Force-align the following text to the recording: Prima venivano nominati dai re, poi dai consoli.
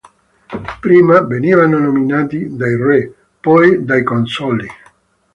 Prima 0.81 1.21
venivano 1.23 1.77
nominati 1.77 2.55
dai 2.55 2.75
re, 2.75 3.13
poi 3.39 3.85
dai 3.85 4.01
consoli. 4.01 4.67